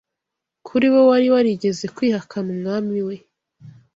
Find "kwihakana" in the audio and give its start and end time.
1.95-2.47